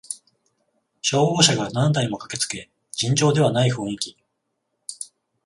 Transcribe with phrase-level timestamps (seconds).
[1.03, 4.17] 消防車が何台も駆けつけ尋常ではない雰囲気